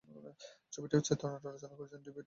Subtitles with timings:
[0.73, 2.19] ছবিটির চিত্রনাট্য রচনা করেছেন ডেভিড সেইডলার।